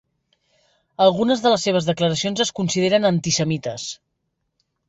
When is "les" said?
1.55-1.67